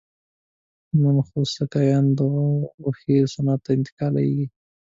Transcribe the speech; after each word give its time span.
نر 1.01 1.15
خوسکایان 1.27 2.05
د 2.17 2.19
غوښې 2.81 3.17
صنعت 3.33 3.59
ته 3.65 3.69
انتقالېږي. 3.77 4.45